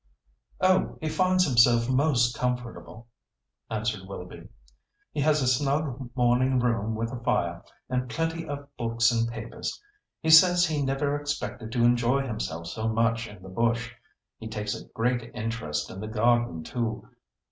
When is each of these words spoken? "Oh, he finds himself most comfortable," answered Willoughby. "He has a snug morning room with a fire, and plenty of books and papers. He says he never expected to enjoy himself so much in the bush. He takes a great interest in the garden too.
"Oh, 0.59 0.97
he 0.99 1.09
finds 1.09 1.45
himself 1.45 1.87
most 1.87 2.35
comfortable," 2.35 3.07
answered 3.69 4.07
Willoughby. 4.07 4.49
"He 5.11 5.19
has 5.21 5.43
a 5.43 5.47
snug 5.47 6.09
morning 6.15 6.57
room 6.59 6.95
with 6.95 7.11
a 7.11 7.19
fire, 7.23 7.63
and 7.87 8.09
plenty 8.09 8.47
of 8.49 8.67
books 8.77 9.11
and 9.11 9.29
papers. 9.29 9.79
He 10.19 10.31
says 10.31 10.65
he 10.65 10.81
never 10.83 11.15
expected 11.15 11.71
to 11.73 11.83
enjoy 11.83 12.25
himself 12.25 12.65
so 12.65 12.87
much 12.87 13.27
in 13.27 13.43
the 13.43 13.49
bush. 13.49 13.93
He 14.39 14.47
takes 14.47 14.73
a 14.73 14.87
great 14.87 15.29
interest 15.35 15.91
in 15.91 15.99
the 15.99 16.07
garden 16.07 16.63
too. 16.63 17.07